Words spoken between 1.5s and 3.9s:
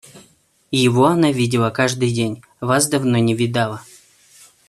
каждый день, вас давно не видала.